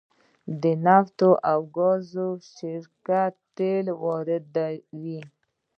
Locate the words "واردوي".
4.03-5.19